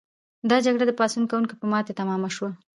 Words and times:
دا 0.49 0.57
جګړه 0.65 0.83
د 0.87 0.91
پاڅون 0.99 1.23
کوونکو 1.29 1.53
په 1.59 1.65
ماتې 1.71 1.93
تمامه 1.99 2.29
شوه. 2.35 2.49